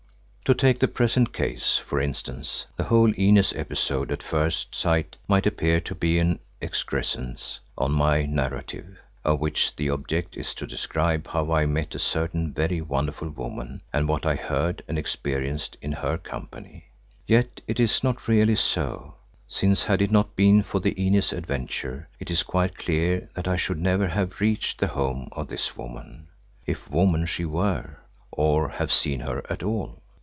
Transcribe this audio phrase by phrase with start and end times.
[0.45, 5.45] To take the present case, for instance, the whole Inez episode at first sight might
[5.47, 11.29] appear to be an excrescence on my narrative, of which the object is to describe
[11.29, 15.93] how I met a certain very wonderful woman and what I heard and experienced in
[15.93, 16.89] her company.
[17.25, 19.15] Yet it is not really so,
[19.47, 23.55] since had it not been for the Inez adventure, it is quite clear that I
[23.55, 26.27] should never have reached the home of this woman,
[26.65, 27.99] if woman she were,
[28.33, 29.97] or have seen her at all.